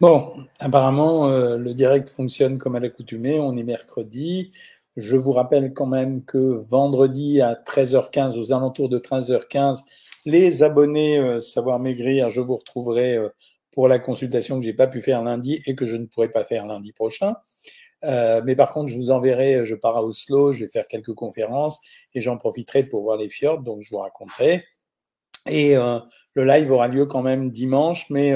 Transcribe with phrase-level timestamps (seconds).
[0.00, 3.38] Bon, apparemment, euh, le direct fonctionne comme à l'accoutumée.
[3.38, 4.50] On est mercredi.
[4.96, 9.84] Je vous rappelle quand même que vendredi à 13h15, aux alentours de 13h15,
[10.24, 13.28] les abonnés euh, Savoir Maigrir, je vous retrouverai euh,
[13.72, 16.44] pour la consultation que j'ai pas pu faire lundi et que je ne pourrai pas
[16.44, 17.34] faire lundi prochain.
[18.02, 21.78] mais par contre, je vous enverrai, je pars à Oslo, je vais faire quelques conférences
[22.14, 24.64] et j'en profiterai pour voir les fjords, donc je vous raconterai.
[25.46, 28.34] Et le live aura lieu quand même dimanche, mais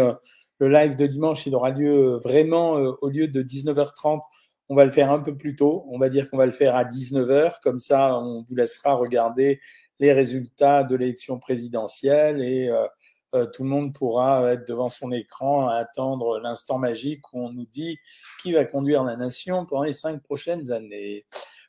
[0.58, 4.20] le live de dimanche, il aura lieu vraiment euh, au lieu de 19h30.
[4.68, 5.84] On va le faire un peu plus tôt.
[5.90, 7.60] On va dire qu'on va le faire à 19h.
[7.62, 9.60] Comme ça, on vous laissera regarder
[10.00, 12.86] les résultats de l'élection présidentielle et euh,
[13.34, 17.52] euh, tout le monde pourra être devant son écran à attendre l'instant magique où on
[17.52, 17.98] nous dit
[18.42, 21.24] qui va conduire la nation pendant les cinq prochaines années.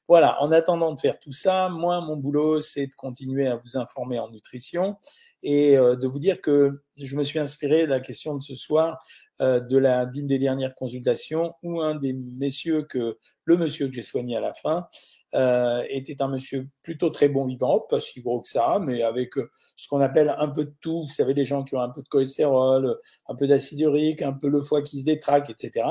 [0.08, 3.76] Voilà, en attendant de faire tout ça, moi, mon boulot, c'est de continuer à vous
[3.76, 4.98] informer en nutrition
[5.42, 8.54] et euh, de vous dire que je me suis inspiré de la question de ce
[8.54, 9.02] soir
[9.42, 13.94] euh, de la d'une des dernières consultations où un des messieurs que le monsieur que
[13.94, 14.88] j'ai soigné à la fin
[15.34, 19.34] euh, était un monsieur plutôt très bon vivant, pas si gros que ça, mais avec
[19.76, 21.02] ce qu'on appelle un peu de tout.
[21.02, 22.98] Vous savez, les gens qui ont un peu de cholestérol,
[23.28, 25.84] un peu d'acide urique, un peu le foie qui se détraque, etc.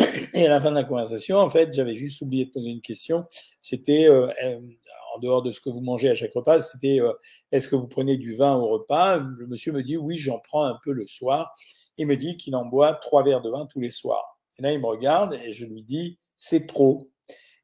[0.34, 2.80] Et à la fin de la conversation, en fait, j'avais juste oublié de poser une
[2.80, 3.26] question.
[3.60, 4.60] C'était, euh, euh,
[5.14, 7.12] en dehors de ce que vous mangez à chaque repas, c'était euh,
[7.52, 9.18] est-ce que vous prenez du vin au repas?
[9.18, 11.52] Le monsieur me dit oui, j'en prends un peu le soir.
[11.96, 14.38] Il me dit qu'il en boit trois verres de vin tous les soirs.
[14.58, 17.10] Et là, il me regarde et je lui dis c'est trop.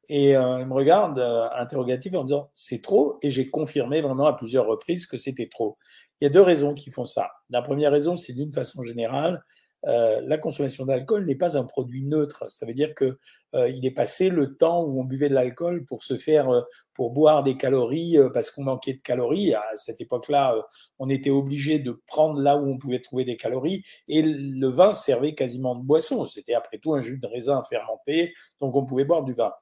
[0.09, 1.19] Et il me regarde
[1.55, 3.17] interrogatif en me disant c'est trop?
[3.21, 5.77] Et j'ai confirmé vraiment à plusieurs reprises que c'était trop.
[6.21, 7.29] Il y a deux raisons qui font ça.
[7.49, 9.43] La première raison, c'est d'une façon générale,
[9.87, 12.45] euh, la consommation d'alcool n'est pas un produit neutre.
[12.49, 13.17] Ça veut dire que
[13.53, 16.61] euh, il est passé le temps où on buvait de l'alcool pour se faire, euh,
[16.93, 19.53] pour boire des calories parce qu'on manquait de calories.
[19.53, 20.55] À cette époque-là,
[20.99, 24.93] on était obligé de prendre là où on pouvait trouver des calories et le vin
[24.93, 26.25] servait quasiment de boisson.
[26.25, 29.53] C'était après tout un jus de raisin fermenté, donc on pouvait boire du vin.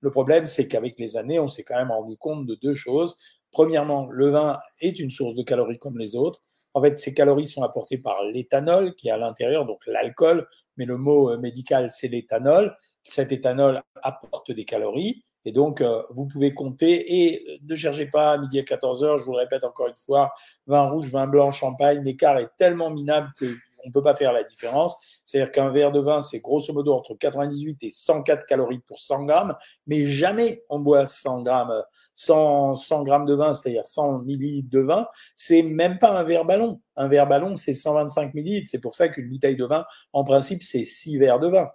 [0.00, 3.16] Le problème, c'est qu'avec les années, on s'est quand même rendu compte de deux choses.
[3.52, 6.42] Premièrement, le vin est une source de calories comme les autres.
[6.74, 10.84] En fait, ces calories sont apportées par l'éthanol qui est à l'intérieur, donc l'alcool, mais
[10.84, 12.76] le mot euh, médical, c'est l'éthanol.
[13.02, 15.24] Cet éthanol apporte des calories.
[15.44, 19.04] Et donc, euh, vous pouvez compter et euh, ne cherchez pas à midi à 14
[19.04, 20.32] heures, je vous le répète encore une fois,
[20.66, 24.32] vin rouge, vin blanc, champagne, l'écart est tellement minable que on ne peut pas faire
[24.32, 24.96] la différence.
[25.24, 29.24] C'est-à-dire qu'un verre de vin, c'est grosso modo entre 98 et 104 calories pour 100
[29.24, 31.72] grammes, mais jamais on boit 100 grammes,
[32.14, 35.06] 100, 100 grammes de vin, c'est-à-dire 100 millilitres de vin.
[35.36, 36.80] C'est même pas un verre ballon.
[36.96, 38.68] Un verre ballon, c'est 125 millilitres.
[38.70, 41.70] C'est pour ça qu'une bouteille de vin, en principe, c'est 6 verres de vin.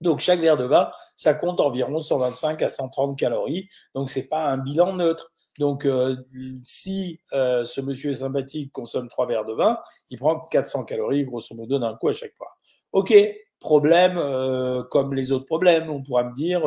[0.00, 3.68] Donc chaque verre de vin, ça compte environ 125 à 130 calories.
[3.94, 5.32] Donc c'est pas un bilan neutre.
[5.58, 6.16] Donc, euh,
[6.64, 11.54] si euh, ce monsieur sympathique consomme trois verres de vin, il prend 400 calories, grosso
[11.54, 12.56] modo, d'un coup à chaque fois.
[12.92, 13.12] OK,
[13.58, 15.90] problème euh, comme les autres problèmes.
[15.90, 16.62] On pourra me dire,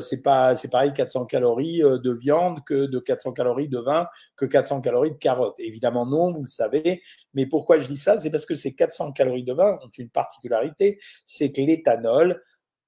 [0.00, 4.46] c'est pas, c'est pareil, 400 calories de viande que de 400 calories de vin que
[4.46, 5.60] 400 calories de carottes.
[5.60, 7.02] Évidemment non, vous le savez.
[7.34, 8.16] Mais pourquoi je dis ça?
[8.16, 12.42] C'est parce que ces 400 calories de vin ont une particularité, c'est que l'éthanol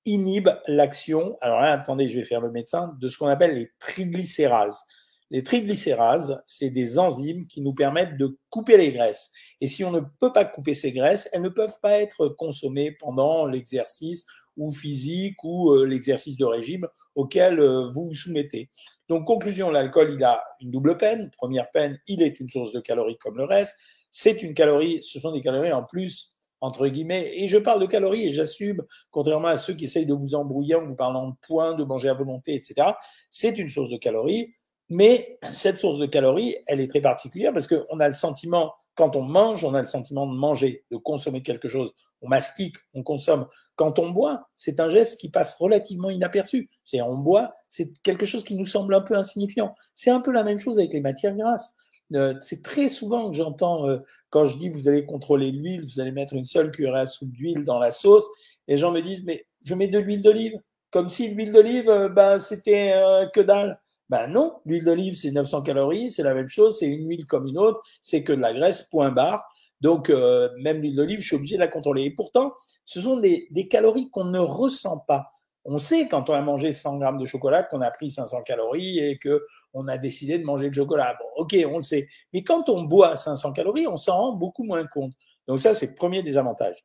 [0.05, 1.37] inhibe l'action.
[1.41, 4.83] Alors là, attendez, je vais faire le médecin de ce qu'on appelle les triglycérases.
[5.32, 9.32] Les triglycérases, c'est des enzymes qui nous permettent de couper les graisses.
[9.62, 12.93] Et si on ne peut pas couper ces graisses, elles ne peuvent pas être consommées
[12.93, 14.26] pendant l'exercice
[14.59, 18.69] ou physique ou euh, l'exercice de régime auquel euh, vous vous soumettez.
[19.09, 21.31] Donc, conclusion, l'alcool, il a une double peine.
[21.38, 23.78] Première peine, il est une source de calories comme le reste.
[24.10, 27.32] C'est une calorie, ce sont des calories en plus, entre guillemets.
[27.37, 30.75] Et je parle de calories et j'assume, contrairement à ceux qui essayent de vous embrouiller
[30.75, 32.91] en vous parlant de points, de manger à volonté, etc.
[33.31, 34.53] C'est une source de calories
[34.93, 39.17] mais cette source de calories, elle est très particulière parce qu'on a le sentiment, quand
[39.17, 41.95] on mange, on a le sentiment de manger, de consommer quelque chose.
[42.21, 43.47] On mastique, on consomme.
[43.75, 46.69] Quand on boit, c'est un geste qui passe relativement inaperçu.
[46.85, 49.75] C'est on boit, c'est quelque chose qui nous semble un peu insignifiant.
[49.95, 51.73] C'est un peu la même chose avec les matières grasses.
[52.15, 56.01] Euh, c'est très souvent que j'entends euh, quand je dis vous allez contrôler l'huile, vous
[56.01, 58.27] allez mettre une seule cuillère à soupe d'huile dans la sauce,
[58.69, 60.61] les gens me disent mais je mets de l'huile d'olive,
[60.91, 62.93] comme si l'huile d'olive, euh, ben, c'était
[63.33, 63.81] que dalle.
[64.12, 67.47] Ben non, l'huile d'olive, c'est 900 calories, c'est la même chose, c'est une huile comme
[67.47, 69.43] une autre, c'est que de la graisse, point barre.
[69.81, 72.03] Donc, euh, même l'huile d'olive, je suis obligé de la contrôler.
[72.03, 72.53] Et pourtant,
[72.85, 75.32] ce sont des, calories qu'on ne ressent pas.
[75.64, 78.99] On sait quand on a mangé 100 grammes de chocolat qu'on a pris 500 calories
[78.99, 81.17] et que on a décidé de manger le chocolat.
[81.19, 82.06] Bon, ok, on le sait.
[82.35, 85.14] Mais quand on boit 500 calories, on s'en rend beaucoup moins compte.
[85.49, 86.85] Donc ça, c'est le premier désavantage.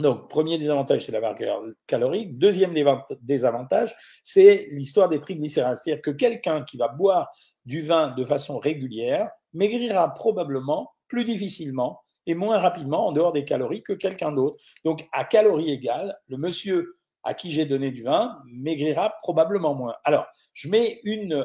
[0.00, 2.38] Donc, premier désavantage, c'est la barrière calorique.
[2.38, 2.74] Deuxième
[3.22, 5.76] désavantage, c'est l'histoire des triglycérides.
[5.76, 7.30] C'est-à-dire que quelqu'un qui va boire
[7.64, 13.44] du vin de façon régulière maigrira probablement plus difficilement et moins rapidement en dehors des
[13.44, 14.56] calories que quelqu'un d'autre.
[14.84, 19.94] Donc, à calories égales, le monsieur à qui j'ai donné du vin maigrira probablement moins.
[20.04, 21.00] Alors, je mets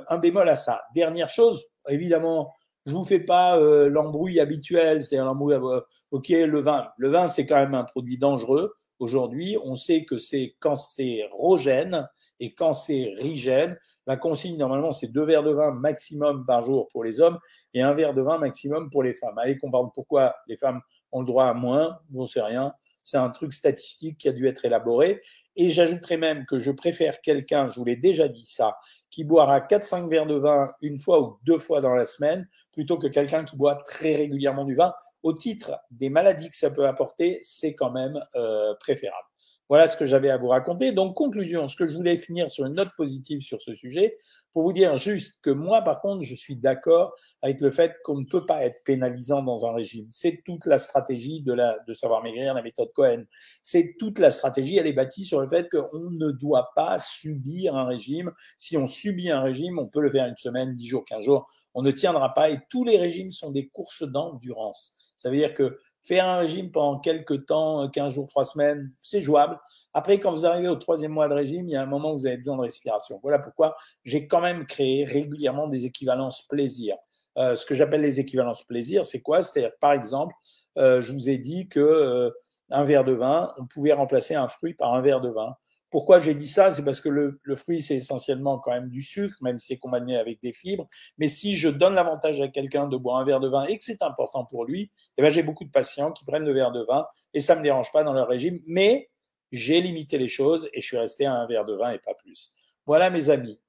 [0.09, 0.83] un bémol à ça.
[0.93, 2.53] Dernière chose, évidemment,
[2.85, 6.87] je vous fais pas euh, l'embrouille habituelle, c'est l'embrouille, euh, ok, le vin.
[6.97, 8.75] Le vin, c'est quand même un produit dangereux.
[8.99, 12.07] Aujourd'hui, on sait que c'est cancérogène
[12.39, 13.77] et cancérigène.
[14.07, 17.39] La consigne, normalement, c'est deux verres de vin maximum par jour pour les hommes
[17.73, 19.37] et un verre de vin maximum pour les femmes.
[19.37, 22.73] Allez comprendre pourquoi les femmes ont le droit à moins, on sait rien.
[23.05, 25.21] C'est un truc statistique qui a dû être élaboré.
[25.55, 28.77] Et j'ajouterais même que je préfère quelqu'un, je vous l'ai déjà dit ça,
[29.11, 32.97] qui boira 4-5 verres de vin une fois ou deux fois dans la semaine, plutôt
[32.97, 34.91] que quelqu'un qui boit très régulièrement du vin.
[35.21, 39.27] Au titre des maladies que ça peut apporter, c'est quand même euh, préférable.
[39.69, 40.91] Voilà ce que j'avais à vous raconter.
[40.91, 44.17] Donc, conclusion, ce que je voulais finir sur une note positive sur ce sujet,
[44.55, 48.19] pour vous dire juste que moi, par contre, je suis d'accord avec le fait qu'on
[48.19, 50.07] ne peut pas être pénalisant dans un régime.
[50.11, 53.25] C'est toute la stratégie de, la, de savoir maigrir, la méthode Cohen.
[53.61, 57.75] C'est toute la stratégie, elle est bâtie sur le fait qu'on ne doit pas subir
[57.75, 58.31] un régime.
[58.55, 61.47] Si on subit un régime, on peut le faire une semaine, dix jours, quinze jours.
[61.73, 64.95] On ne tiendra pas et tous les régimes sont des courses d'endurance.
[65.17, 69.21] Ça veut dire que Faire un régime pendant quelques temps, 15 jours, 3 semaines, c'est
[69.21, 69.59] jouable.
[69.93, 72.19] Après, quand vous arrivez au troisième mois de régime, il y a un moment où
[72.19, 73.19] vous avez besoin de respiration.
[73.23, 76.95] Voilà pourquoi j'ai quand même créé régulièrement des équivalences plaisir.
[77.37, 79.41] Euh, ce que j'appelle les équivalences plaisir, c'est quoi?
[79.41, 80.35] C'est-à-dire, par exemple,
[80.77, 82.29] euh, je vous ai dit que euh,
[82.69, 85.55] un verre de vin, on pouvait remplacer un fruit par un verre de vin.
[85.91, 86.71] Pourquoi j'ai dit ça?
[86.71, 90.17] C'est parce que le, fruit, c'est essentiellement quand même du sucre, même si c'est combiné
[90.17, 90.87] avec des fibres.
[91.17, 93.83] Mais si je donne l'avantage à quelqu'un de boire un verre de vin et que
[93.83, 96.83] c'est important pour lui, eh ben, j'ai beaucoup de patients qui prennent le verre de
[96.83, 98.59] vin et ça ne me dérange pas dans leur régime.
[98.67, 99.09] Mais
[99.51, 102.13] j'ai limité les choses et je suis resté à un verre de vin et pas
[102.13, 102.53] plus.
[102.85, 103.59] Voilà mes amis.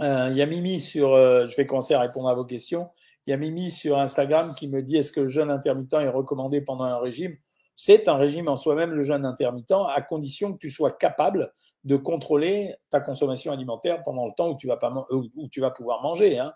[0.00, 2.88] Euh, il y a Mimi sur, euh, je vais commencer à répondre à vos questions.
[3.26, 6.08] Il y a Mimi sur Instagram qui me dit est-ce que le jeûne intermittent est
[6.08, 7.36] recommandé pendant un régime?
[7.80, 11.52] C'est un régime en soi-même, le jeûne intermittent, à condition que tu sois capable
[11.84, 15.70] de contrôler ta consommation alimentaire pendant le temps où tu vas, pas, où tu vas
[15.70, 16.40] pouvoir manger.
[16.40, 16.52] Hein.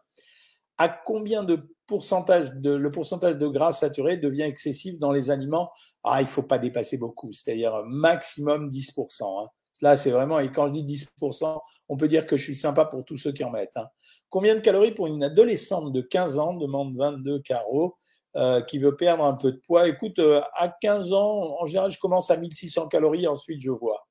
[0.79, 5.71] À combien de pourcentage de, le pourcentage de gras saturé devient excessif dans les aliments?
[6.03, 9.45] Ah, il faut pas dépasser beaucoup, c'est-à-dire maximum 10%.
[9.45, 9.49] Hein.
[9.81, 12.85] Là, c'est vraiment, et quand je dis 10%, on peut dire que je suis sympa
[12.85, 13.77] pour tous ceux qui en mettent.
[13.77, 13.87] Hein.
[14.29, 16.55] Combien de calories pour une adolescente de 15 ans?
[16.55, 17.95] Demande 22 carreaux
[18.37, 21.91] euh, qui veut perdre un peu de poids, écoute, euh, à 15 ans, en général,
[21.91, 24.07] je commence à 1600 calories, ensuite je vois.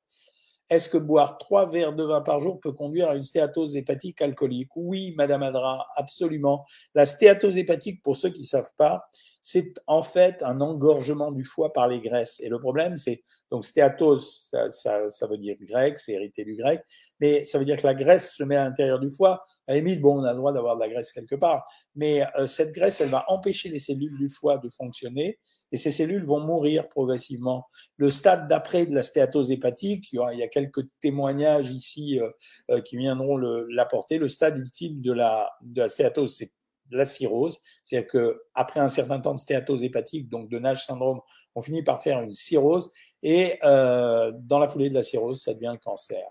[0.70, 4.22] Est-ce que boire trois verres de vin par jour peut conduire à une stéatose hépatique
[4.22, 4.70] alcoolique?
[4.76, 6.66] Oui, Madame Adra, absolument.
[6.96, 9.04] La stéatose hépatique, pour ceux qui ne savent pas,
[9.42, 12.40] c'est en fait un engorgement du foie par les graisses.
[12.40, 16.56] Et le problème, c'est donc stéatose, ça, ça, ça veut dire grec, c'est hérité du
[16.56, 16.82] grec,
[17.20, 19.44] mais ça veut dire que la graisse se met à l'intérieur du foie.
[19.72, 21.66] À bon, on a le droit d'avoir de la graisse quelque part,
[21.96, 25.40] mais euh, cette graisse, elle va empêcher les cellules du foie de fonctionner
[25.72, 27.66] et ces cellules vont mourir progressivement.
[27.98, 32.30] Le stade d'après de la stéatose hépatique, il y a quelques témoignages ici euh,
[32.72, 34.18] euh, qui viendront l'apporter.
[34.18, 36.52] Le, stade ultime de la, de la stéatose, c'est
[36.92, 37.60] la cirrhose.
[37.86, 41.22] C'est-à-dire qu'après un certain temps de stéatose hépatique, donc de Nash syndrome,
[41.56, 42.92] on finit par faire une cirrhose
[43.24, 46.24] et euh, dans la foulée de la cirrhose, ça devient le cancer.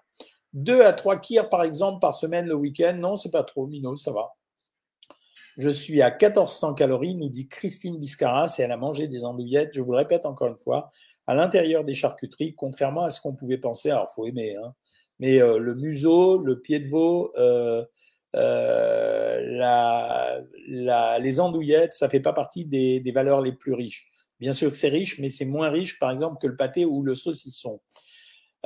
[0.52, 3.97] Deux à trois kirs par exemple par semaine le week-end, non, c'est pas trop, Mino,
[3.97, 4.35] ça va.
[5.56, 9.75] Je suis à 1400 calories, nous dit Christine Biscaras, et elle a mangé des andouillettes,
[9.75, 10.91] je vous le répète encore une fois,
[11.26, 13.90] à l'intérieur des charcuteries, contrairement à ce qu'on pouvait penser.
[13.90, 14.75] Alors, faut aimer, hein,
[15.21, 17.85] mais euh, le museau, le pied de veau, euh,
[18.37, 19.38] euh,
[21.19, 24.07] les andouillettes, ça fait pas partie des, valeurs les plus riches.
[24.40, 27.02] Bien sûr que c'est riche, mais c'est moins riche, par exemple, que le pâté ou
[27.02, 27.83] le saucisson.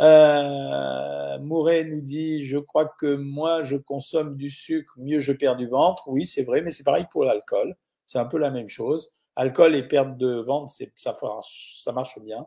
[0.00, 5.56] Euh, Mouret nous dit, je crois que moi, je consomme du sucre, mieux je perds
[5.56, 6.08] du ventre.
[6.08, 7.76] Oui, c'est vrai, mais c'est pareil pour l'alcool.
[8.06, 9.14] C'est un peu la même chose.
[9.36, 12.46] Alcool et perte de ventre, ça, ça marche bien.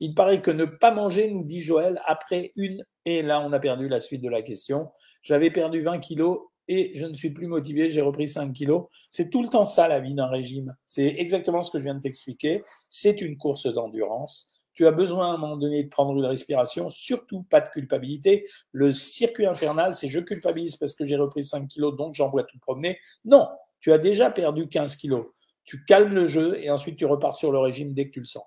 [0.00, 3.58] Il paraît que ne pas manger, nous dit Joël, après une, et là on a
[3.58, 4.90] perdu la suite de la question,
[5.22, 8.86] j'avais perdu 20 kilos et je ne suis plus motivé, j'ai repris 5 kilos.
[9.10, 10.74] C'est tout le temps ça la vie d'un régime.
[10.86, 12.64] C'est exactement ce que je viens de t'expliquer.
[12.88, 14.55] C'est une course d'endurance.
[14.76, 18.46] Tu as besoin à un moment donné de prendre une respiration, surtout pas de culpabilité.
[18.70, 22.58] Le circuit infernal, c'est je culpabilise parce que j'ai repris 5 kilos, donc j'envoie tout
[22.60, 23.00] promener.
[23.24, 23.48] Non,
[23.80, 25.26] tu as déjà perdu 15 kilos.
[25.64, 28.26] Tu calmes le jeu et ensuite tu repars sur le régime dès que tu le
[28.26, 28.44] sens.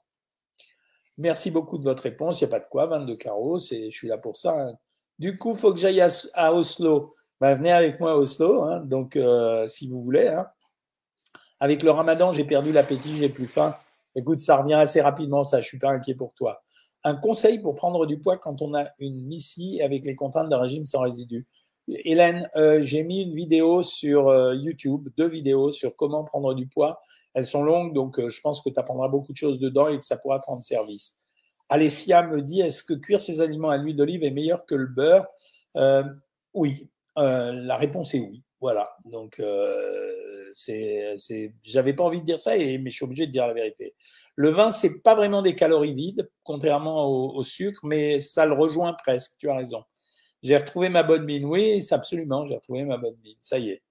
[1.18, 2.40] Merci beaucoup de votre réponse.
[2.40, 4.58] Il n'y a pas de quoi, 22 carreaux, je suis là pour ça.
[4.58, 4.78] Hein.
[5.18, 8.82] Du coup, il faut que j'aille à Oslo bah, venez avec moi à Oslo, hein,
[8.82, 10.28] donc euh, si vous voulez.
[10.28, 10.48] Hein.
[11.60, 13.76] Avec le ramadan, j'ai perdu l'appétit, j'ai plus faim.
[14.16, 16.64] Écoute, ça revient assez rapidement, ça, je suis pas inquiet pour toi.
[17.04, 20.60] Un conseil pour prendre du poids quand on a une missie avec les contraintes d'un
[20.60, 21.48] régime sans résidus.
[21.88, 26.68] Hélène, euh, j'ai mis une vidéo sur euh, YouTube, deux vidéos sur comment prendre du
[26.68, 27.02] poids.
[27.34, 30.06] Elles sont longues, donc je pense que tu apprendras beaucoup de choses dedans et que
[30.06, 31.18] ça pourra te rendre service.
[31.70, 34.88] Alessia me dit, est-ce que cuire ces aliments à l'huile d'olive est meilleur que le
[34.88, 35.28] beurre?
[36.54, 38.44] Oui, la réponse est oui.
[38.60, 39.40] Voilà, donc
[41.64, 43.96] j'avais pas envie de dire ça, mais je suis obligé de dire la vérité.
[44.36, 48.94] Le vin, c'est pas vraiment des calories vides, contrairement au, sucre, mais ça le rejoint
[48.94, 49.34] presque.
[49.38, 49.84] Tu as raison.
[50.44, 51.46] J'ai retrouvé ma bonne mine.
[51.46, 53.36] Oui, c'est absolument, j'ai retrouvé ma bonne mine.
[53.42, 53.84] Ça y est.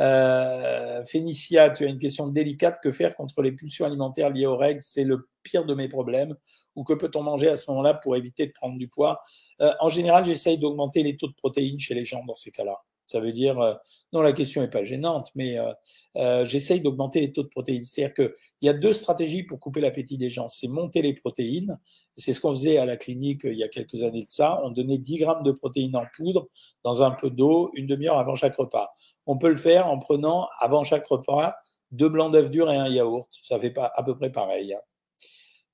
[0.00, 2.80] Euh, Fénicia, tu as une question délicate.
[2.82, 4.82] Que faire contre les pulsions alimentaires liées aux règles?
[4.82, 6.36] C'est le pire de mes problèmes.
[6.74, 9.20] Ou que peut-on manger à ce moment-là pour éviter de prendre du poids?
[9.60, 12.78] Euh, En général, j'essaye d'augmenter les taux de protéines chez les gens dans ces cas-là.
[13.06, 13.74] Ça veut dire, euh,
[14.12, 15.72] non, la question n'est pas gênante, mais euh,
[16.16, 17.84] euh, j'essaye d'augmenter les taux de protéines.
[17.84, 18.32] C'est-à-dire qu'il
[18.62, 20.48] y a deux stratégies pour couper l'appétit des gens.
[20.48, 21.78] C'est monter les protéines.
[22.16, 24.60] C'est ce qu'on faisait à la clinique il y a quelques années de ça.
[24.64, 26.48] On donnait 10 grammes de protéines en poudre
[26.84, 28.94] dans un peu d'eau une demi-heure avant chaque repas.
[29.26, 31.54] On peut le faire en prenant avant chaque repas
[31.90, 33.28] deux blancs d'œufs durs et un yaourt.
[33.42, 34.72] Ça fait pas à peu près pareil.
[34.72, 34.80] Hein.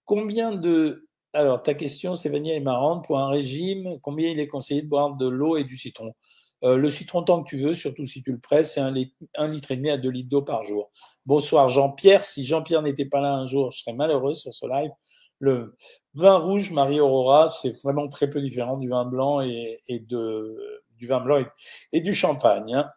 [0.05, 3.05] Combien de alors, ta question, Stéphanie, est marrante.
[3.05, 6.15] Pour un régime, combien il est conseillé de boire de l'eau et du citron?
[6.65, 9.71] Euh, le citron tant que tu veux, surtout si tu le presses, c'est un, litre
[9.71, 10.91] et demi à deux litres d'eau par jour.
[11.25, 12.25] Bonsoir Jean-Pierre.
[12.25, 14.91] Si Jean-Pierre n'était pas là un jour, je serais malheureux sur ce live.
[15.39, 15.77] Le
[16.15, 21.21] vin rouge Marie-Aurora, c'est vraiment très peu différent du vin blanc et, de, du vin
[21.21, 21.45] blanc
[21.93, 22.75] et, du champagne.
[22.75, 22.91] Hein.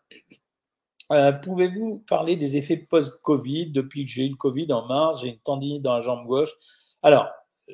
[1.12, 3.72] Euh, pouvez-vous parler des effets post-Covid?
[3.72, 6.52] Depuis que j'ai eu le Covid en mars, j'ai une tendinite dans la jambe gauche.
[7.04, 7.28] Alors,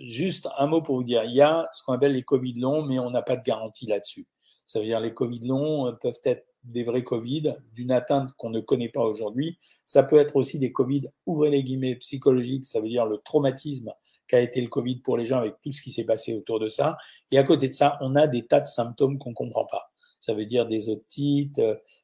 [0.04, 2.84] juste un mot pour vous dire, il y a ce qu'on appelle les Covid longs,
[2.84, 4.28] mais on n'a pas de garantie là-dessus.
[4.68, 8.50] Ça veut dire les Covid longs euh, peuvent être des vrais Covid, d'une atteinte qu'on
[8.50, 9.58] ne connaît pas aujourd'hui.
[9.86, 13.94] Ça peut être aussi des Covid, ouvrez les guillemets, psychologiques, ça veut dire le traumatisme
[14.28, 16.68] qu'a été le Covid pour les gens avec tout ce qui s'est passé autour de
[16.68, 16.98] ça.
[17.32, 19.90] Et à côté de ça, on a des tas de symptômes qu'on comprend pas.
[20.20, 21.62] Ça veut dire des otites,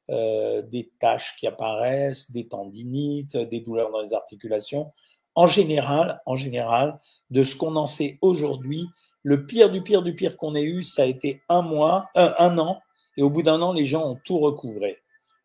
[0.09, 4.93] euh, des taches qui apparaissent, des tendinites, des douleurs dans les articulations.
[5.35, 7.01] En général, en général,
[7.31, 8.87] de ce qu'on en sait aujourd'hui,
[9.23, 12.31] le pire du pire du pire qu'on ait eu, ça a été un mois, euh,
[12.37, 12.81] un an,
[13.17, 14.97] et au bout d'un an, les gens ont tout recouvré.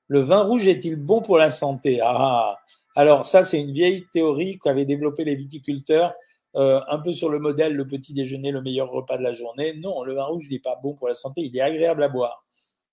[0.09, 2.01] Le vin rouge est-il bon pour la santé?
[2.03, 2.59] Ah,
[2.97, 6.15] alors ça, c'est une vieille théorie qu'avaient développé les viticulteurs,
[6.57, 9.75] euh, un peu sur le modèle le petit déjeuner, le meilleur repas de la journée.
[9.75, 12.45] Non, le vin rouge, n'est pas bon pour la santé, il est agréable à boire.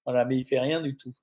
[0.05, 1.13] Voilà, mais il fait rien du tout.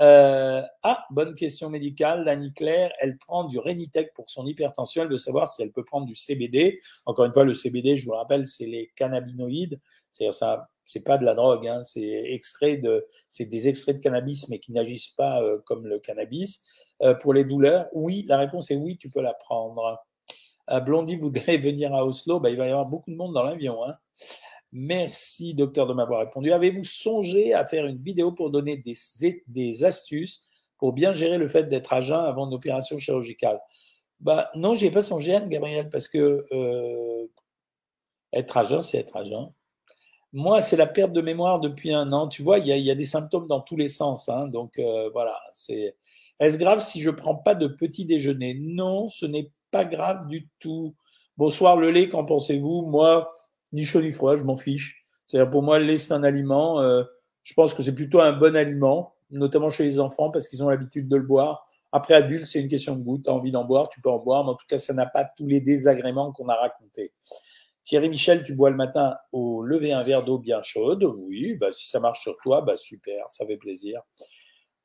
[0.00, 2.24] Euh, ah, bonne question médicale.
[2.24, 5.02] L'Annie Claire, elle prend du Renitec pour son hypertension.
[5.02, 6.80] Elle veut savoir si elle peut prendre du CBD.
[7.06, 9.80] Encore une fois, le CBD, je vous rappelle, c'est les cannabinoïdes.
[10.10, 14.72] C'est-à-dire ça, c'est pas de la drogue, hein, c'est des extraits de cannabis, mais qui
[14.72, 16.62] n'agissent pas euh, comme le cannabis.
[17.02, 20.02] Euh, pour les douleurs, oui, la réponse est oui, tu peux la prendre.
[20.84, 23.84] Blondie voudrait venir à Oslo, bah, il va y avoir beaucoup de monde dans l'avion.
[23.84, 23.94] Hein.
[24.72, 26.52] Merci, docteur, de m'avoir répondu.
[26.52, 30.48] Avez-vous songé à faire une vidéo pour donner des, astuces
[30.78, 33.60] pour bien gérer le fait d'être à jeun avant une opération chirurgicale?
[34.20, 37.26] Bah, Non, n'y ai pas songé, Anne-Gabrielle, parce que euh,
[38.32, 39.50] être à jeun, c'est être à jeun.
[40.32, 42.28] Moi, c'est la perte de mémoire depuis un an.
[42.28, 44.28] Tu vois, il y a, des symptômes dans tous les sens.
[44.28, 45.96] Hein, donc euh, voilà, c'est.
[46.38, 48.54] Est-ce grave si je prends pas de petit déjeuner?
[48.60, 50.94] Non, ce n'est pas grave du tout.
[51.38, 52.82] Bonsoir le lait, qu'en pensez-vous?
[52.82, 53.32] Moi,
[53.72, 55.06] ni chaud ni froid, je m'en fiche.
[55.26, 56.80] C'est-à-dire pour moi, le lait, c'est un aliment.
[56.80, 57.04] Euh,
[57.42, 60.68] je pense que c'est plutôt un bon aliment, notamment chez les enfants, parce qu'ils ont
[60.68, 61.66] l'habitude de le boire.
[61.92, 63.18] Après, adulte, c'est une question de goût.
[63.18, 65.06] Tu as envie d'en boire, tu peux en boire, mais en tout cas, ça n'a
[65.06, 67.12] pas tous les désagréments qu'on a racontés.
[67.82, 71.04] Thierry Michel, tu bois le matin au lever un verre d'eau bien chaude.
[71.04, 74.02] Oui, bah, si ça marche sur toi, bah, super, ça fait plaisir.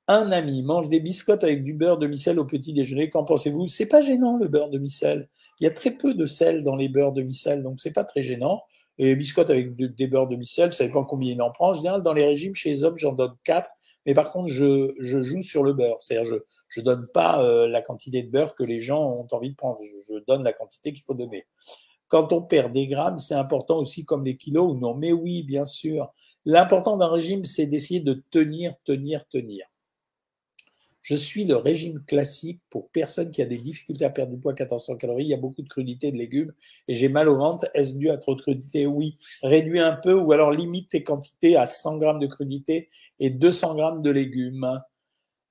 [0.07, 3.09] Un ami mange des biscottes avec du beurre de micelle au petit déjeuner.
[3.09, 3.67] Qu'en pensez-vous?
[3.67, 5.29] C'est pas gênant le beurre de micelle.
[5.59, 8.03] Il y a très peu de sel dans les beurres de micelle, donc c'est pas
[8.03, 8.63] très gênant.
[8.97, 11.71] Et les biscottes avec des beurres de micelle, ça dépend combien il en prend.
[11.71, 13.69] En général, dans les régimes, chez les hommes, j'en donne 4.
[14.05, 15.97] Mais par contre, je, je joue sur le beurre.
[15.99, 16.35] C'est-à-dire, je
[16.75, 19.77] je donne pas euh, la quantité de beurre que les gens ont envie de prendre.
[20.09, 21.45] Je, donne la quantité qu'il faut donner.
[22.07, 24.95] Quand on perd des grammes, c'est important aussi comme les kilos ou non.
[24.95, 26.11] Mais oui, bien sûr.
[26.45, 29.65] L'important d'un régime, c'est d'essayer de tenir, tenir, tenir.
[31.03, 34.53] Je suis le régime classique pour personne qui a des difficultés à perdre du poids
[34.53, 35.25] 1400 calories.
[35.25, 36.53] Il y a beaucoup de crudités de légumes
[36.87, 37.69] et j'ai mal au ventre.
[37.73, 39.17] Est-ce dû à trop de crudité Oui.
[39.43, 43.75] Réduis un peu ou alors limite tes quantités à 100 grammes de crudité et 200
[43.75, 44.81] grammes de légumes.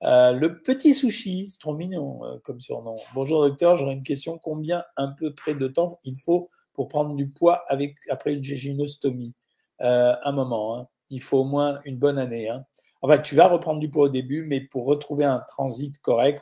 [0.01, 2.95] Euh, le petit sushi, c'est trop mignon euh, comme surnom.
[3.13, 4.39] Bonjour docteur, j'aurais une question.
[4.39, 8.43] Combien un peu près de temps il faut pour prendre du poids avec après une
[8.43, 9.35] géginostomie
[9.81, 10.79] euh, Un moment.
[10.79, 10.87] Hein.
[11.11, 12.49] Il faut au moins une bonne année.
[12.49, 12.65] Hein.
[13.03, 16.41] Enfin, tu vas reprendre du poids au début, mais pour retrouver un transit correct,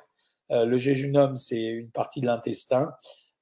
[0.51, 2.93] euh, le jéjunum, c'est une partie de l'intestin.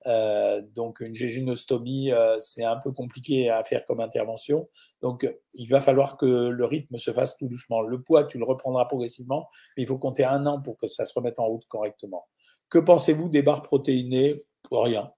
[0.08, 4.70] Euh, donc une jéjunostomie, euh, c'est un peu compliqué à faire comme intervention.
[5.02, 7.82] Donc il va falloir que le rythme se fasse tout doucement.
[7.82, 11.06] Le poids, tu le reprendras progressivement, mais il faut compter un an pour que ça
[11.06, 12.28] se remette en route correctement.
[12.70, 14.36] Que pensez-vous des barres protéinées?
[14.72, 15.12] Rien.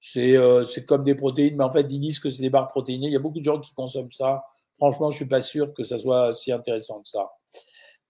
[0.00, 3.08] C'est euh, comme des protéines, mais en fait ils disent que c'est des barres protéinées.
[3.08, 4.44] Il y a beaucoup de gens qui consomment ça.
[4.78, 7.28] Franchement, je suis pas sûr que ça soit si intéressant que ça.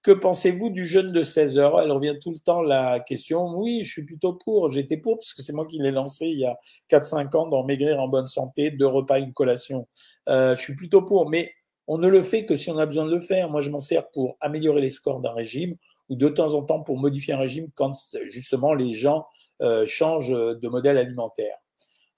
[0.03, 1.81] Que pensez-vous du jeûne de 16 heures?
[1.81, 3.49] Elle revient tout le temps la question.
[3.57, 4.71] Oui, je suis plutôt pour.
[4.71, 6.57] J'étais pour parce que c'est moi qui l'ai lancé il y a
[6.89, 9.89] 4-5 ans dans Maigrir en bonne santé, deux repas, une collation.
[10.29, 11.53] Euh, je suis plutôt pour, mais
[11.89, 13.51] on ne le fait que si on a besoin de le faire.
[13.51, 15.75] Moi, je m'en sers pour améliorer les scores d'un régime
[16.11, 17.93] ou de temps en temps pour modifier un régime quand
[18.29, 19.27] justement les gens
[19.63, 21.57] euh, changent de modèle alimentaire.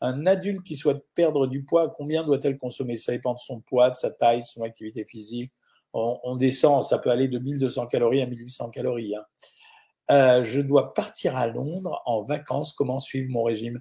[0.00, 2.96] Un adulte qui souhaite perdre du poids, combien doit-elle consommer?
[2.96, 5.52] Ça dépend de son poids, de sa taille, de son activité physique
[5.92, 9.14] on, descend, ça peut aller de 1200 calories à 1800 calories.
[9.14, 9.24] Hein.
[10.10, 12.72] Euh, je dois partir à Londres en vacances.
[12.72, 13.80] Comment suivre mon régime?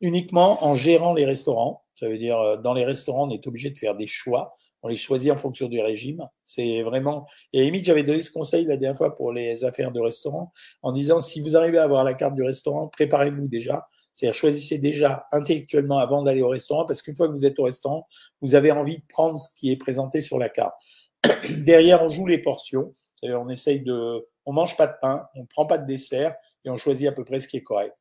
[0.00, 1.82] Uniquement en gérant les restaurants.
[1.94, 4.54] Ça veut dire, euh, dans les restaurants, on est obligé de faire des choix.
[4.82, 6.28] On les choisit en fonction du régime.
[6.44, 7.26] C'est vraiment.
[7.52, 10.52] Et limite, j'avais donné ce conseil la dernière fois pour les affaires de restaurant
[10.82, 13.88] en disant si vous arrivez à avoir la carte du restaurant, préparez-vous déjà.
[14.14, 17.64] C'est-à-dire choisissez déjà intellectuellement avant d'aller au restaurant parce qu'une fois que vous êtes au
[17.64, 18.06] restaurant,
[18.40, 20.74] vous avez envie de prendre ce qui est présenté sur la carte.
[21.58, 22.94] Derrière, on joue les portions.
[23.22, 26.76] On essaye de, on mange pas de pain, on prend pas de dessert et on
[26.76, 27.94] choisit à peu près ce qui est correct.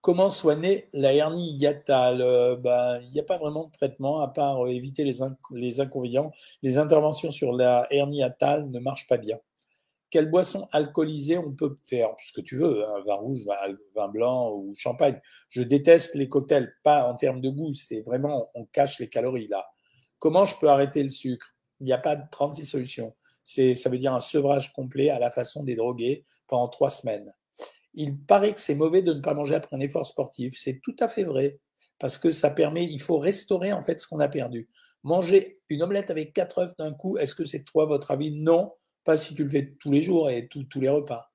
[0.00, 2.22] Comment soigner la hernie hiatale?
[2.22, 5.18] Euh, ben, Il n'y a pas vraiment de traitement à part euh, éviter les,
[5.52, 6.32] les, inconvénients.
[6.62, 9.38] Les interventions sur la hernie hiatale ne marchent pas bien.
[10.12, 14.08] Quelle boisson alcoolisée on peut faire Ce que tu veux, hein, vin rouge, vin, vin,
[14.08, 15.18] blanc ou champagne.
[15.48, 19.48] Je déteste les cocktails, pas en termes de goût, c'est vraiment, on cache les calories
[19.48, 19.66] là.
[20.18, 21.56] Comment je peux arrêter le sucre?
[21.80, 23.14] Il n'y a pas de 36 solutions.
[23.42, 27.32] C'est, ça veut dire un sevrage complet à la façon des drogués pendant trois semaines.
[27.94, 30.58] Il paraît que c'est mauvais de ne pas manger après un effort sportif.
[30.58, 31.58] C'est tout à fait vrai
[31.98, 34.68] parce que ça permet, il faut restaurer en fait ce qu'on a perdu.
[35.04, 38.30] Manger une omelette avec quatre œufs d'un coup, est-ce que c'est à votre avis?
[38.30, 41.32] Non, pas si tu le fais tous les jours et tous les repas.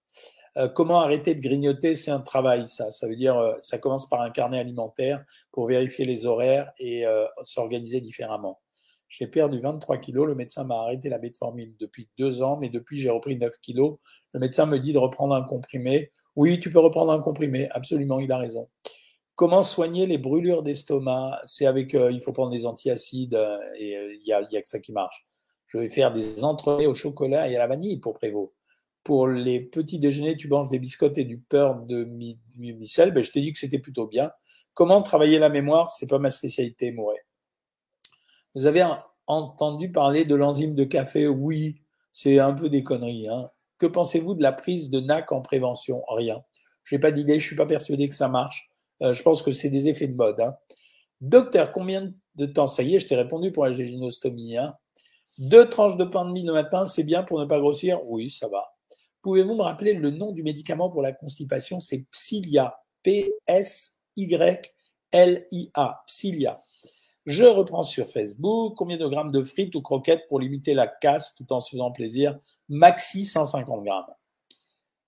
[0.57, 2.89] Euh, comment arrêter de grignoter C'est un travail, ça.
[2.89, 7.05] Ça veut dire, euh, ça commence par un carnet alimentaire pour vérifier les horaires et
[7.05, 8.59] euh, s'organiser différemment.
[9.07, 10.27] J'ai perdu 23 kilos.
[10.27, 13.97] Le médecin m'a arrêté la metformine depuis deux ans, mais depuis j'ai repris 9 kilos.
[14.33, 16.11] Le médecin me dit de reprendre un comprimé.
[16.35, 17.69] Oui, tu peux reprendre un comprimé.
[17.71, 18.67] Absolument, il a raison.
[19.35, 21.39] Comment soigner les brûlures d'estomac?
[21.45, 23.39] C'est avec, il faut prendre des antiacides
[23.77, 25.26] et il n'y y a que ça qui marche.
[25.67, 28.53] Je vais faire des entremets au chocolat et à la vanille pour Prévost.
[29.03, 33.13] Pour les petits déjeuners, tu manges des biscottes et du beurre de mi, micelle.
[33.13, 34.31] Ben, je t'ai dit que c'était plutôt bien.
[34.73, 35.89] Comment travailler la mémoire?
[35.89, 37.25] C'est pas ma spécialité, Mouret.
[38.53, 38.85] Vous avez
[39.27, 41.27] entendu parler de l'enzyme de café?
[41.27, 43.27] Oui, c'est un peu des conneries.
[43.27, 43.47] Hein.
[43.77, 46.03] Que pensez-vous de la prise de NAC en prévention?
[46.09, 46.43] Rien.
[46.83, 48.69] Je n'ai pas d'idée, je suis pas persuadé que ça marche.
[49.01, 50.39] Euh, je pense que c'est des effets de mode.
[50.39, 50.55] Hein.
[51.21, 52.67] Docteur, combien de temps?
[52.67, 54.57] Ça y est, je t'ai répondu pour la géginostomie.
[54.57, 54.75] Hein.
[55.37, 58.29] Deux tranches de pain de mie le matin, c'est bien pour ne pas grossir Oui,
[58.29, 58.73] ça va.
[59.21, 61.79] Pouvez-vous me rappeler le nom du médicament pour la constipation?
[61.79, 62.79] C'est Psyllia.
[63.03, 63.43] P-S-Y-L-I-A.
[66.07, 66.59] Psyllia.
[67.25, 68.75] Je reprends sur Facebook.
[68.77, 71.91] Combien de grammes de frites ou croquettes pour limiter la casse tout en se faisant
[71.91, 72.39] plaisir?
[72.69, 74.13] Maxi 150 grammes.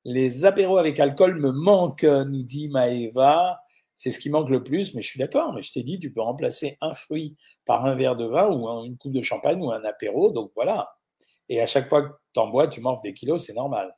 [0.06, 3.62] Les apéros avec alcool me manquent, nous dit Maëva.
[4.00, 5.52] C'est ce qui manque le plus, mais je suis d'accord.
[5.54, 7.36] Mais je t'ai dit, tu peux remplacer un fruit
[7.66, 10.32] par un verre de vin ou une coupe de champagne ou un apéro.
[10.32, 10.96] Donc voilà.
[11.50, 13.94] Et à chaque fois que tu en bois, tu manges des kilos, c'est normal.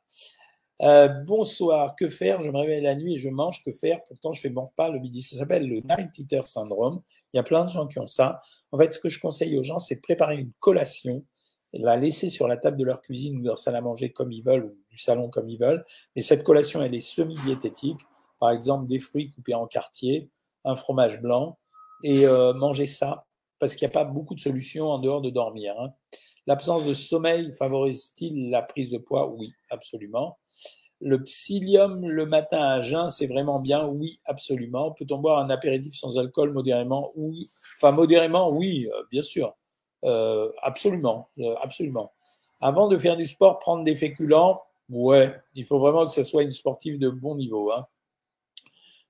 [0.80, 2.42] Euh, bonsoir, que faire?
[2.42, 4.02] Je me réveille la nuit et je mange, que faire?
[4.08, 5.22] Pourtant, je fais mon repas le midi.
[5.22, 7.00] Ça s'appelle le night eater syndrome.
[7.32, 8.42] Il y a plein de gens qui ont ça.
[8.72, 11.24] En fait, ce que je conseille aux gens, c'est de préparer une collation,
[11.74, 14.32] la laisser sur la table de leur cuisine ou de leur salle à manger comme
[14.32, 15.84] ils veulent, ou du salon comme ils veulent.
[16.16, 18.00] Et cette collation, elle est semi-diététique.
[18.42, 20.28] Par exemple, des fruits coupés en quartier,
[20.64, 21.58] un fromage blanc,
[22.02, 23.24] et euh, manger ça,
[23.60, 25.76] parce qu'il n'y a pas beaucoup de solutions en dehors de dormir.
[25.78, 25.92] Hein.
[26.48, 29.28] L'absence de sommeil favorise-t-il la prise de poids?
[29.28, 30.40] Oui, absolument.
[31.00, 33.86] Le psyllium le matin à jeun, c'est vraiment bien?
[33.86, 34.90] Oui, absolument.
[34.90, 37.12] Peut-on boire un apéritif sans alcool modérément?
[37.14, 37.48] Oui.
[37.78, 39.54] Enfin, modérément, oui, euh, bien sûr.
[40.04, 42.12] Euh, absolument, euh, absolument.
[42.60, 46.42] Avant de faire du sport, prendre des féculents, ouais, il faut vraiment que ce soit
[46.42, 47.70] une sportive de bon niveau.
[47.70, 47.86] Hein.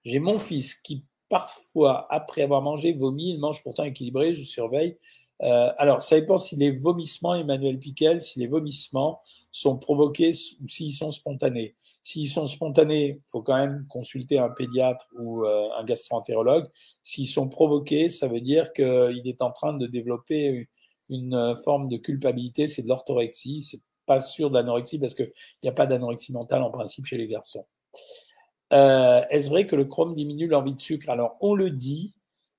[0.05, 3.31] J'ai mon fils qui, parfois, après avoir mangé, vomit.
[3.31, 4.99] Il mange pourtant équilibré, je surveille.
[5.41, 9.21] alors, ça dépend si les vomissements, Emmanuel Piquel, si les vomissements
[9.53, 11.77] sont provoqués ou s'ils sont spontanés.
[12.03, 16.67] S'ils sont spontanés, il faut quand même consulter un pédiatre ou euh, un gastroentérologue.
[17.03, 20.69] S'ils sont provoqués, ça veut dire qu'il est en train de développer
[21.09, 23.63] une forme de culpabilité, c'est de l'orthorexie.
[23.63, 27.29] C'est pas sûr d'anorexie parce qu'il n'y a pas d'anorexie mentale en principe chez les
[27.29, 27.67] garçons.
[28.73, 31.11] Euh, est-ce vrai que le chrome diminue l'envie de sucre?
[31.11, 32.15] Alors, on le dit.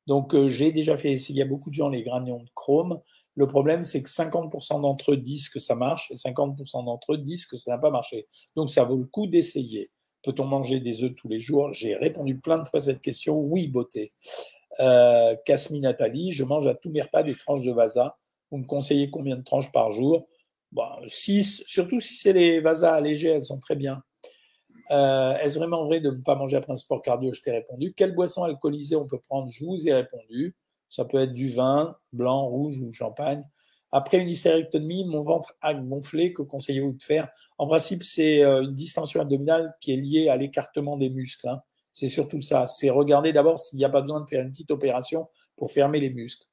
[0.06, 3.00] Donc, euh, j'ai déjà fait essayer à beaucoup de gens les granions de chrome.
[3.36, 7.18] Le problème, c'est que 50% d'entre eux disent que ça marche et 50% d'entre eux
[7.18, 8.28] disent que ça n'a pas marché.
[8.56, 9.90] Donc, ça vaut le coup d'essayer.
[10.24, 11.74] Peut-on manger des œufs tous les jours?
[11.74, 13.40] J'ai répondu plein de fois à cette question.
[13.40, 14.12] Oui, beauté.
[14.80, 18.18] Euh, Casmi Nathalie, je mange à tous mes repas des tranches de vasa.
[18.52, 20.28] Vous me conseillez combien de tranches par jour?
[20.72, 24.04] Bon, 6, surtout si c'est les vasas allégés, elles sont très bien.
[24.92, 27.34] Euh, Est-ce vraiment vrai de ne pas manger après un sport cardio?
[27.34, 27.94] Je t'ai répondu.
[27.94, 29.50] Quelle boisson alcoolisée on peut prendre?
[29.50, 30.56] Je vous ai répondu.
[30.90, 33.44] Ça peut être du vin, blanc, rouge ou champagne.
[33.92, 36.34] Après une hystérectomie, mon ventre a gonflé.
[36.34, 37.30] Que conseillez-vous de faire?
[37.58, 41.48] En principe, c'est euh, une distension abdominale qui est liée à l'écartement des muscles.
[41.48, 41.62] Hein.
[41.94, 42.66] C'est surtout ça.
[42.66, 46.00] C'est regarder d'abord s'il n'y a pas besoin de faire une petite opération pour fermer
[46.00, 46.48] les muscles.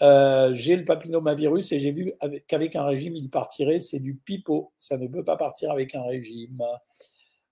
[0.00, 2.12] Euh, j'ai le papillomavirus et j'ai vu
[2.48, 3.78] qu'avec un régime, il partirait.
[3.78, 4.72] C'est du pipeau.
[4.78, 6.62] Ça ne peut pas partir avec un régime.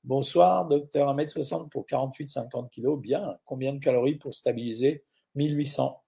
[0.03, 2.99] Bonsoir, docteur 1m60 pour 48-50 kg.
[2.99, 3.37] Bien.
[3.45, 6.03] Combien de calories pour stabiliser 1800.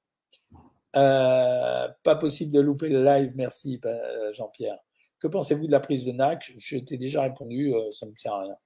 [0.97, 3.33] Euh, pas possible de louper le live.
[3.37, 4.79] Merci, euh, Jean-Pierre.
[5.19, 8.17] Que pensez-vous de la prise de NAC Je t'ai déjà répondu, euh, ça ne me
[8.17, 8.57] sert à rien.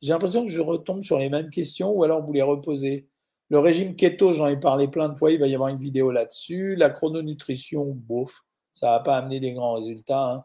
[0.00, 3.08] J'ai l'impression que je retombe sur les mêmes questions ou alors vous les reposez.
[3.50, 6.10] Le régime keto, j'en ai parlé plein de fois, il va y avoir une vidéo
[6.12, 6.76] là-dessus.
[6.76, 8.42] La chrononutrition, bof,
[8.74, 10.30] ça va pas amener des grands résultats.
[10.30, 10.44] Hein.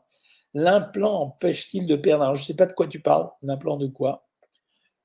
[0.59, 3.29] L'implant empêche-t-il de perdre Alors, je ne sais pas de quoi tu parles.
[3.43, 4.25] L'implant de quoi?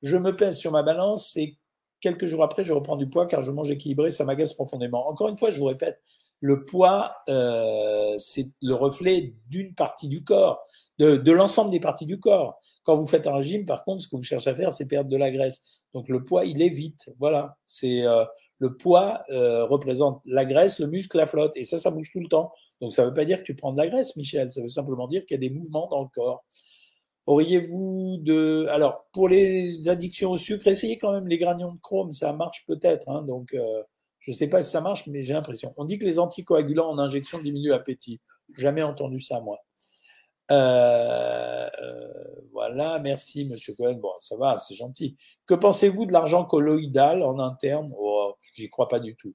[0.01, 1.59] Je me pèse sur ma balance et
[2.01, 4.11] quelques jours après, je reprends du poids car je mange équilibré.
[4.11, 5.07] Ça m'agace profondément.
[5.11, 6.01] Encore une fois, je vous répète,
[6.41, 10.65] le poids, euh, c'est le reflet d'une partie du corps,
[10.99, 12.59] de, l'ensemble des parties du corps.
[12.83, 15.11] Quand vous faites un régime, par contre, ce que vous cherchez à faire, c'est perdre
[15.11, 15.83] de la graisse.
[15.93, 17.11] Donc le poids, il est vite.
[17.19, 17.59] Voilà.
[17.67, 18.25] C'est euh,
[18.63, 22.21] le poids euh, représente la graisse, le muscle, la flotte, et ça, ça bouge tout
[22.21, 22.53] le temps.
[22.81, 24.53] Donc ça ne veut pas dire que tu prends de la graisse, Michel.
[24.53, 26.45] Ça veut simplement dire qu'il y a des mouvements dans le corps.
[27.27, 28.69] Auriez-vous de...
[28.71, 32.65] Alors, pour les addictions au sucre, essayez quand même les granions de chrome, ça marche
[32.69, 33.09] peut-être.
[33.09, 33.83] Hein, donc, euh,
[34.21, 35.75] je ne sais pas si ça marche, mais j'ai l'impression.
[35.77, 38.21] On dit que les anticoagulants en injection diminuent l'appétit.
[38.57, 39.59] Jamais entendu ça, moi.
[40.53, 41.69] Euh,
[42.53, 43.95] voilà, merci, monsieur Cohen.
[43.95, 45.17] Bon, ça va, c'est gentil.
[45.47, 47.93] Que pensez-vous de l'argent colloïdal en interne?
[47.99, 49.35] Oh, J'y crois pas du tout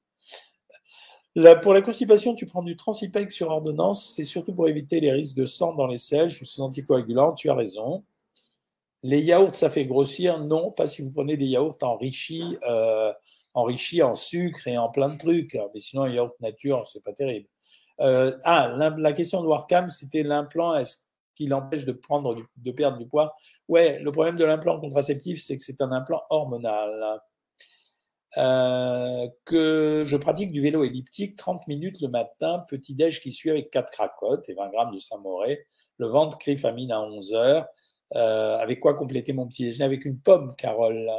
[1.61, 4.13] pour la constipation, tu prends du Transipec sur ordonnance.
[4.15, 6.29] C'est surtout pour éviter les risques de sang dans les selles.
[6.29, 8.03] Je suis anticoagulant, tu as raison.
[9.03, 13.13] Les yaourts, ça fait grossir Non, pas si vous prenez des yaourts enrichis, euh,
[13.53, 15.55] enrichis en sucre et en plein de trucs.
[15.73, 17.47] Mais sinon, un yaourt nature, c'est pas terrible.
[17.99, 20.75] Euh, ah, la question de Warcam, c'était l'implant.
[20.75, 23.35] Est-ce qu'il empêche de prendre, de perdre du poids?
[23.67, 27.21] Ouais, le problème de l'implant contraceptif, c'est que c'est un implant hormonal.
[28.35, 33.49] Euh, que je pratique du vélo elliptique 30 minutes le matin, petit déj qui suit
[33.49, 35.65] avec 4 cracottes et 20 grammes de samoré,
[35.97, 37.67] le ventre famine à 11 heures.
[38.15, 39.85] Euh, avec quoi compléter mon petit déjeuner?
[39.85, 41.09] Avec une pomme, Carole.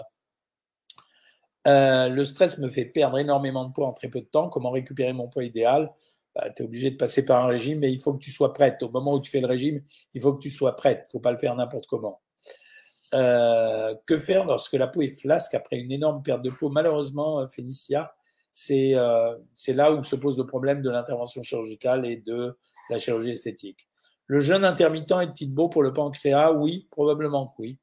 [1.66, 4.48] Euh, le stress me fait perdre énormément de poids en très peu de temps.
[4.48, 5.92] Comment récupérer mon poids idéal?
[6.34, 8.52] Bah, Tu es obligé de passer par un régime, mais il faut que tu sois
[8.52, 8.82] prête.
[8.82, 9.82] Au moment où tu fais le régime,
[10.14, 11.00] il faut que tu sois prête.
[11.04, 12.20] Il ne faut pas le faire n'importe comment.
[13.14, 16.68] Euh, que faire lorsque la peau est flasque après une énorme perte de peau?
[16.68, 18.14] Malheureusement, euh, Félicia,
[18.52, 19.34] c'est euh,
[19.68, 22.58] là où se pose le problème de l'intervention chirurgicale et de
[22.90, 23.88] la chirurgie esthétique.
[24.26, 27.78] Le jeûne intermittent est-il beau pour le pancréas Oui, probablement que oui.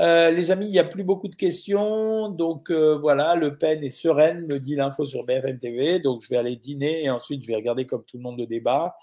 [0.00, 2.28] Euh, les amis, il n'y a plus beaucoup de questions.
[2.28, 5.98] Donc euh, voilà, Le Pen est sereine, me dit l'info sur BFM TV.
[5.98, 8.46] Donc je vais aller dîner et ensuite je vais regarder comme tout le monde le
[8.46, 8.96] débat.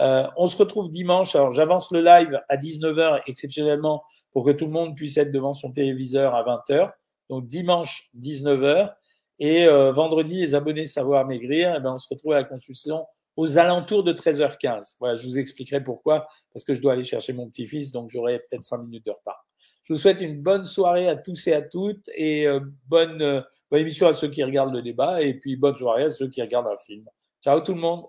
[0.00, 1.36] Euh, on se retrouve dimanche.
[1.36, 5.52] Alors j'avance le live à 19h exceptionnellement pour que tout le monde puisse être devant
[5.52, 6.92] son téléviseur à 20h.
[7.28, 8.92] Donc dimanche 19h
[9.38, 11.74] et euh, vendredi les abonnés savoir maigrir.
[11.76, 14.96] Eh ben on se retrouve à la consultation aux alentours de 13h15.
[14.98, 18.40] Voilà, je vous expliquerai pourquoi parce que je dois aller chercher mon petit-fils donc j'aurai
[18.40, 19.46] peut-être 5 minutes de retard.
[19.84, 23.80] Je vous souhaite une bonne soirée à tous et à toutes et euh, bonne, bonne
[23.80, 26.68] émission à ceux qui regardent le débat et puis bonne soirée à ceux qui regardent
[26.68, 27.04] un film.
[27.42, 28.04] Ciao tout le monde.